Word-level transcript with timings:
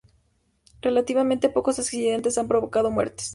Relativamente 0.81 1.47
pocos 1.51 1.77
accidentes 1.77 2.39
han 2.39 2.47
provocado 2.47 2.89
muertes. 2.89 3.29